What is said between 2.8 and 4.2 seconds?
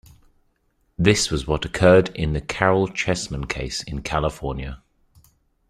Chessman case in